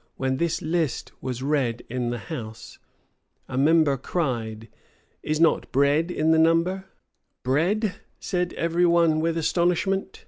[0.16, 2.80] []When this list was read in the house,
[3.48, 4.66] a member cried,
[5.22, 6.86] "Is not bread in the number?"
[7.44, 10.24] "Bread," said every one with astonishment.